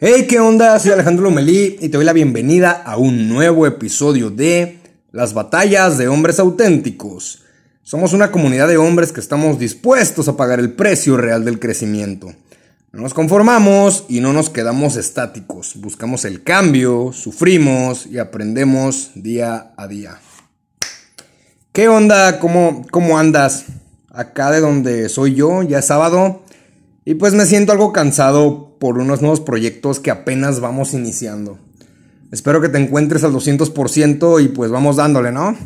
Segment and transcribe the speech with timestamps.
[0.00, 0.78] Hey, ¿qué onda?
[0.78, 4.78] Soy Alejandro Lomelí y te doy la bienvenida a un nuevo episodio de
[5.10, 7.42] Las batallas de hombres auténticos.
[7.82, 12.32] Somos una comunidad de hombres que estamos dispuestos a pagar el precio real del crecimiento.
[12.92, 15.72] No nos conformamos y no nos quedamos estáticos.
[15.80, 20.20] Buscamos el cambio, sufrimos y aprendemos día a día.
[21.72, 22.38] ¿Qué onda?
[22.38, 23.64] ¿Cómo, cómo andas?
[24.10, 26.44] Acá de donde soy yo, ya es sábado.
[27.04, 31.58] Y pues me siento algo cansado por unos nuevos proyectos que apenas vamos iniciando.
[32.30, 35.56] Espero que te encuentres al 200% y pues vamos dándole, ¿no?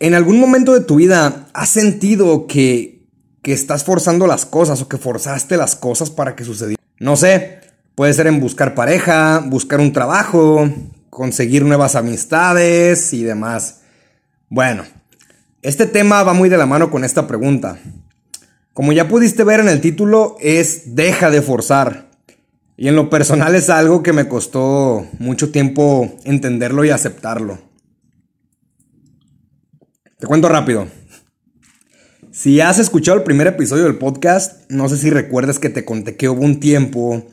[0.00, 3.06] ¿En algún momento de tu vida has sentido que,
[3.42, 6.84] que estás forzando las cosas o que forzaste las cosas para que sucedieran?
[6.98, 7.60] No sé,
[7.94, 10.68] puede ser en buscar pareja, buscar un trabajo,
[11.08, 13.80] conseguir nuevas amistades y demás.
[14.48, 14.84] Bueno,
[15.62, 17.78] este tema va muy de la mano con esta pregunta.
[18.76, 22.10] Como ya pudiste ver en el título, es deja de forzar.
[22.76, 27.58] Y en lo personal es algo que me costó mucho tiempo entenderlo y aceptarlo.
[30.18, 30.88] Te cuento rápido.
[32.30, 36.16] Si has escuchado el primer episodio del podcast, no sé si recuerdas que te conté
[36.16, 37.24] que hubo un tiempo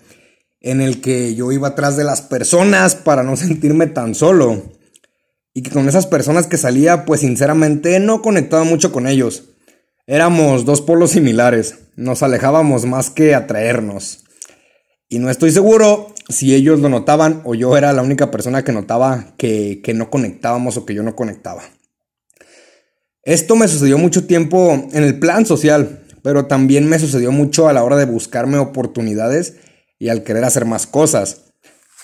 [0.61, 4.63] en el que yo iba atrás de las personas para no sentirme tan solo.
[5.53, 9.49] Y que con esas personas que salía, pues sinceramente no conectaba mucho con ellos.
[10.05, 14.25] Éramos dos polos similares, nos alejábamos más que atraernos.
[15.07, 18.73] Y no estoy seguro si ellos lo notaban o yo era la única persona que
[18.73, 21.63] notaba que, que no conectábamos o que yo no conectaba.
[23.23, 27.73] Esto me sucedió mucho tiempo en el plan social, pero también me sucedió mucho a
[27.73, 29.55] la hora de buscarme oportunidades
[29.99, 31.53] y al querer hacer más cosas.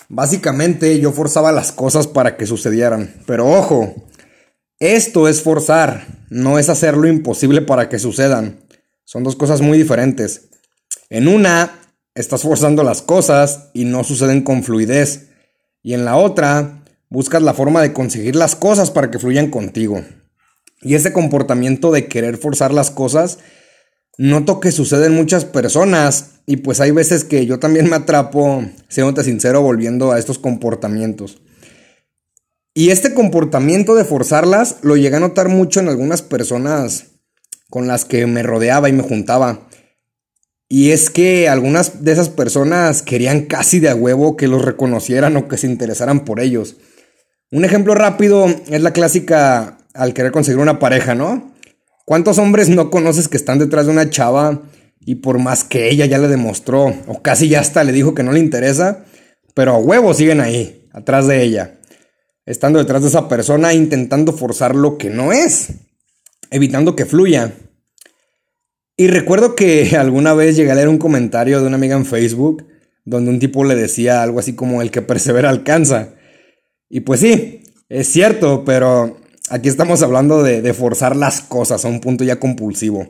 [0.08, 3.94] Básicamente yo forzaba las cosas para que sucedieran, pero ojo,
[4.80, 8.60] esto es forzar, no es hacer lo imposible para que sucedan.
[9.04, 10.48] Son dos cosas muy diferentes.
[11.10, 11.70] En una,
[12.14, 15.28] estás forzando las cosas y no suceden con fluidez.
[15.82, 20.02] Y en la otra, buscas la forma de conseguir las cosas para que fluyan contigo.
[20.80, 23.38] Y ese comportamiento de querer forzar las cosas,
[24.16, 26.40] noto que sucede en muchas personas.
[26.46, 31.42] Y pues hay veces que yo también me atrapo, siéndote sincero, volviendo a estos comportamientos.
[32.72, 37.06] Y este comportamiento de forzarlas lo llegué a notar mucho en algunas personas
[37.68, 39.66] con las que me rodeaba y me juntaba.
[40.68, 45.36] Y es que algunas de esas personas querían casi de a huevo que los reconocieran
[45.36, 46.76] o que se interesaran por ellos.
[47.50, 51.52] Un ejemplo rápido es la clásica al querer conseguir una pareja, ¿no?
[52.06, 54.62] ¿Cuántos hombres no conoces que están detrás de una chava
[55.00, 58.22] y por más que ella ya le demostró o casi ya hasta le dijo que
[58.22, 59.04] no le interesa,
[59.54, 61.79] pero a huevo siguen ahí, atrás de ella?
[62.50, 65.68] Estando detrás de esa persona intentando forzar lo que no es,
[66.50, 67.52] evitando que fluya.
[68.96, 72.66] Y recuerdo que alguna vez llegué a leer un comentario de una amiga en Facebook
[73.04, 76.14] donde un tipo le decía algo así como el que persevera alcanza.
[76.88, 79.16] Y pues sí, es cierto, pero
[79.48, 83.06] aquí estamos hablando de, forzar las cosas a un punto ya compulsivo.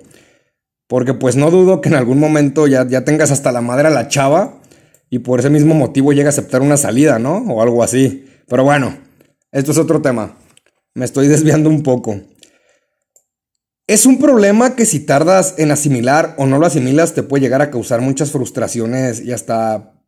[0.86, 3.90] Porque pues no dudo que en algún momento ya, ya tengas hasta la madre a
[3.90, 4.60] la chava
[5.08, 7.38] y por ese mismo motivo llega a aceptar una salida, ¿no?
[7.38, 8.26] O algo así.
[8.46, 8.96] Pero bueno,
[9.52, 10.36] esto es otro tema.
[10.94, 12.20] Me estoy desviando un poco.
[13.86, 17.60] Es un problema que si tardas en asimilar o no lo asimilas te puede llegar
[17.60, 20.00] a causar muchas frustraciones y hasta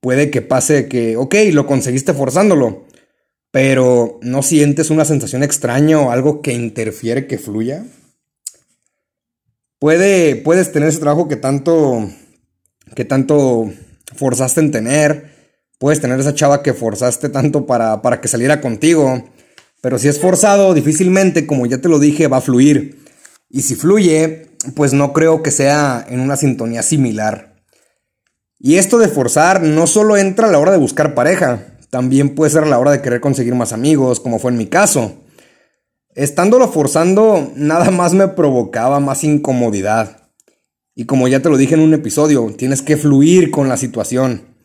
[0.00, 2.86] puede que pase que, ok, lo conseguiste forzándolo,
[3.50, 7.84] pero ¿no sientes una sensación extraña o algo que interfiere que fluya?
[9.80, 12.08] Puede, puedes tener ese trabajo que tanto,
[12.94, 13.72] que tanto
[14.14, 15.35] forzaste en tener,
[15.78, 19.24] Puedes tener esa chava que forzaste tanto para, para que saliera contigo.
[19.82, 23.04] Pero si es forzado, difícilmente, como ya te lo dije, va a fluir.
[23.50, 27.62] Y si fluye, pues no creo que sea en una sintonía similar.
[28.58, 32.50] Y esto de forzar no solo entra a la hora de buscar pareja, también puede
[32.50, 35.12] ser a la hora de querer conseguir más amigos, como fue en mi caso.
[36.14, 40.30] Estándolo forzando, nada más me provocaba más incomodidad.
[40.94, 44.55] Y como ya te lo dije en un episodio, tienes que fluir con la situación.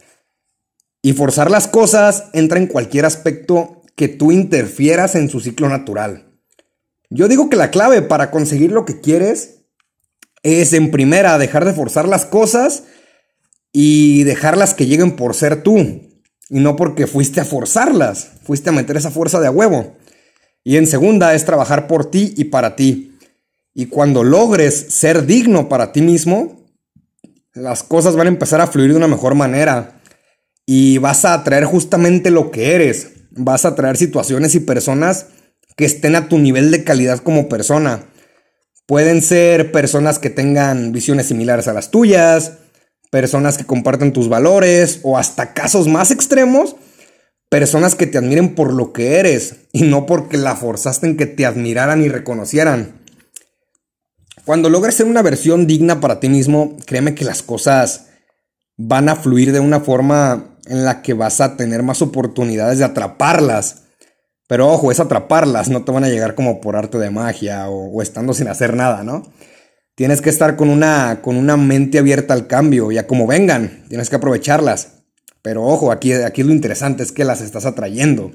[1.01, 6.31] Y forzar las cosas entra en cualquier aspecto que tú interfieras en su ciclo natural.
[7.09, 9.61] Yo digo que la clave para conseguir lo que quieres
[10.43, 12.83] es en primera dejar de forzar las cosas
[13.73, 15.77] y dejarlas que lleguen por ser tú
[16.49, 19.95] y no porque fuiste a forzarlas, fuiste a meter esa fuerza de a huevo.
[20.63, 23.17] Y en segunda es trabajar por ti y para ti.
[23.73, 26.65] Y cuando logres ser digno para ti mismo,
[27.53, 30.00] las cosas van a empezar a fluir de una mejor manera
[30.65, 33.11] y vas a atraer justamente lo que eres.
[33.31, 35.27] Vas a atraer situaciones y personas
[35.75, 38.05] que estén a tu nivel de calidad como persona.
[38.85, 42.53] Pueden ser personas que tengan visiones similares a las tuyas,
[43.09, 46.75] personas que comparten tus valores o hasta casos más extremos,
[47.49, 51.25] personas que te admiren por lo que eres y no porque la forzaste en que
[51.25, 53.01] te admiraran y reconocieran.
[54.45, 58.07] Cuando logres ser una versión digna para ti mismo, créeme que las cosas
[58.77, 62.85] van a fluir de una forma en la que vas a tener más oportunidades de
[62.85, 63.83] atraparlas.
[64.47, 68.01] Pero ojo, es atraparlas, no te van a llegar como por arte de magia o,
[68.01, 69.23] estando sin hacer nada, ¿no?
[69.95, 73.83] Tienes que estar con una, con una mente abierta al cambio y a como vengan,
[73.89, 75.03] tienes que aprovecharlas.
[75.41, 78.31] Pero ojo, aquí, aquí lo interesante es que las estás atrayendo.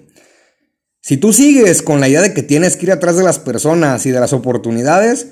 [1.01, 4.05] Si tú sigues con la idea de que tienes que ir atrás de las personas
[4.05, 5.29] y de las oportunidades,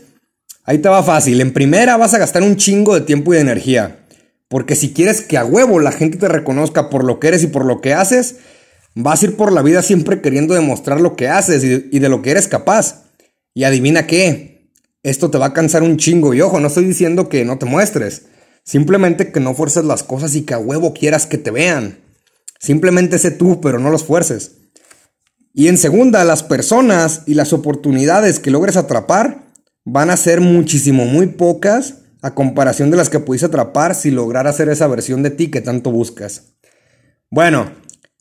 [0.64, 1.42] ahí te va fácil.
[1.42, 4.03] En primera vas a gastar un chingo de tiempo y de energía.
[4.48, 7.48] Porque si quieres que a huevo la gente te reconozca por lo que eres y
[7.48, 8.36] por lo que haces,
[8.94, 12.22] vas a ir por la vida siempre queriendo demostrar lo que haces y de, lo
[12.22, 13.04] que eres capaz.
[13.54, 14.70] Y adivina qué,
[15.02, 16.34] esto te va a cansar un chingo.
[16.34, 18.26] Y ojo, no estoy diciendo que no te muestres.
[18.64, 21.98] Simplemente que no fuerces las cosas y que a huevo quieras que te vean.
[22.58, 24.56] Simplemente sé tú, pero no los fuerces.
[25.52, 29.44] Y en segunda, las personas y las oportunidades que logres atrapar
[29.84, 34.46] van a ser muchísimo muy pocas a comparación de las que pudiste atrapar si lograr
[34.46, 36.54] hacer esa versión de ti que tanto buscas.
[37.30, 37.70] Bueno,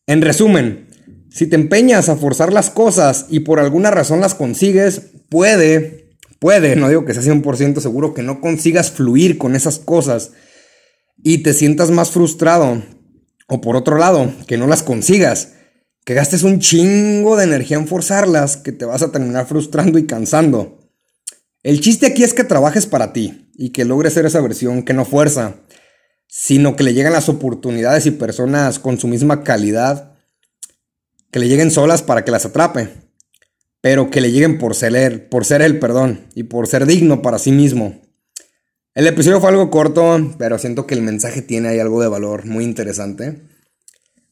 [0.07, 0.89] en resumen,
[1.31, 6.75] si te empeñas a forzar las cosas y por alguna razón las consigues, puede, puede,
[6.75, 10.31] no digo que sea 100% seguro, que no consigas fluir con esas cosas
[11.23, 12.83] y te sientas más frustrado.
[13.47, 15.53] O por otro lado, que no las consigas,
[16.03, 20.05] que gastes un chingo de energía en forzarlas, que te vas a terminar frustrando y
[20.05, 20.89] cansando.
[21.61, 24.93] El chiste aquí es que trabajes para ti y que logres ser esa versión que
[24.93, 25.55] no fuerza,
[26.27, 30.15] sino que le lleguen las oportunidades y personas con su misma calidad,
[31.31, 32.89] que le lleguen solas para que las atrape,
[33.81, 37.39] pero que le lleguen por ser, por ser él, perdón, y por ser digno para
[37.39, 38.01] sí mismo.
[38.95, 42.45] El episodio fue algo corto, pero siento que el mensaje tiene ahí algo de valor
[42.45, 43.41] muy interesante.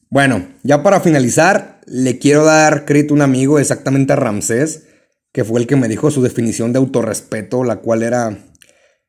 [0.08, 4.84] Bueno, ya para finalizar, le quiero dar crédito a un amigo, exactamente a Ramsés,
[5.32, 8.38] que fue el que me dijo su definición de autorrespeto, la cual era,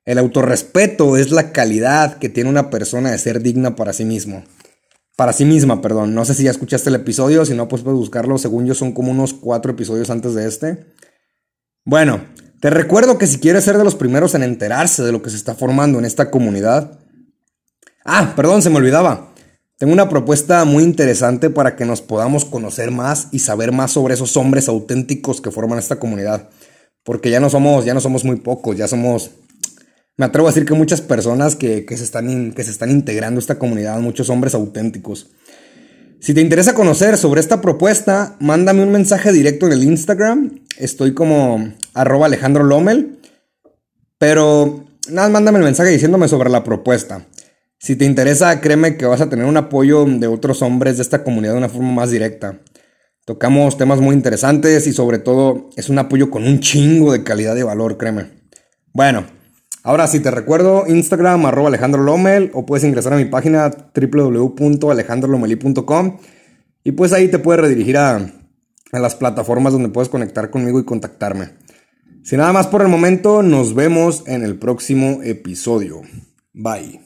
[0.06, 4.44] el autorrespeto es la calidad que tiene una persona de ser digna para sí mismo.
[5.16, 6.16] Para sí misma, perdón.
[6.16, 8.38] No sé si ya escuchaste el episodio, si no, pues puedes buscarlo.
[8.38, 10.86] Según yo, son como unos cuatro episodios antes de este.
[11.86, 12.26] Bueno,
[12.60, 15.36] te recuerdo que si quieres ser de los primeros en enterarse de lo que se
[15.36, 17.00] está formando en esta comunidad.
[18.06, 19.34] Ah, perdón, se me olvidaba.
[19.78, 24.14] Tengo una propuesta muy interesante para que nos podamos conocer más y saber más sobre
[24.14, 26.50] esos hombres auténticos que forman esta comunidad.
[27.04, 29.32] Porque ya no somos, ya no somos muy pocos, ya somos,
[30.18, 33.42] me atrevo a decir que muchas personas que, se, están que se están integrando a
[33.42, 35.32] esta comunidad, muchos hombres auténticos.
[36.20, 40.62] Si te interesa conocer sobre esta propuesta, mándame un mensaje directo en el Instagram.
[40.78, 43.20] Estoy como arroba Alejandro Lomel.
[44.18, 47.28] Pero nada, mándame el mensaje diciéndome sobre la propuesta.
[47.78, 51.26] Si te interesa, créeme que vas a tener un apoyo de otros hombres de esta
[51.26, 52.62] comunidad de una forma más directa.
[53.26, 57.56] Tocamos temas muy interesantes y sobre todo es un apoyo con un chingo de calidad
[57.56, 58.30] de valor, créeme.
[58.94, 59.26] Bueno,
[59.84, 66.18] ahora sí te recuerdo Instagram arroba Alejandro Lomel o puedes ingresar a mi página www.alejandrolomeli.com
[66.84, 68.32] y pues ahí te puedes redirigir a,
[68.92, 71.50] a las plataformas donde puedes conectar conmigo y contactarme.
[72.24, 76.02] Sin nada más por el momento, nos vemos en el próximo episodio.
[76.54, 77.03] Bye.